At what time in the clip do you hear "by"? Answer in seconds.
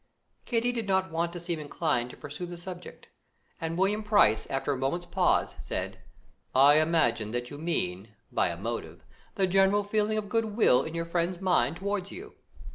8.31-8.47